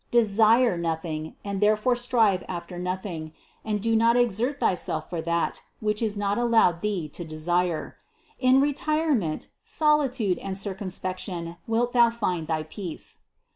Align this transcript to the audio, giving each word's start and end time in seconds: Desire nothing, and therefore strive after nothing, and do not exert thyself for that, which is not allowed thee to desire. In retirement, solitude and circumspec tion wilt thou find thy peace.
Desire 0.09 0.79
nothing, 0.79 1.35
and 1.45 1.61
therefore 1.61 1.95
strive 1.95 2.43
after 2.47 2.79
nothing, 2.79 3.33
and 3.63 3.79
do 3.79 3.95
not 3.95 4.17
exert 4.17 4.59
thyself 4.59 5.07
for 5.11 5.21
that, 5.21 5.61
which 5.79 6.01
is 6.01 6.17
not 6.17 6.39
allowed 6.39 6.81
thee 6.81 7.07
to 7.09 7.23
desire. 7.23 7.97
In 8.39 8.59
retirement, 8.61 9.49
solitude 9.63 10.39
and 10.39 10.55
circumspec 10.55 11.19
tion 11.19 11.57
wilt 11.67 11.93
thou 11.93 12.09
find 12.09 12.47
thy 12.47 12.63
peace. 12.63 13.19